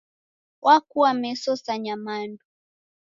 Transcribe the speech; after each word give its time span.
Wakua 0.61 1.13
meso 1.13 1.55
sa 1.55 1.77
nyamandu 1.77 2.43